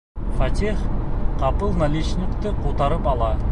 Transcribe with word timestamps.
Фәтих 0.37 0.79
ҡапыл 1.43 1.77
наличникты 1.83 2.57
ҡутарып 2.65 3.11
ала. 3.15 3.33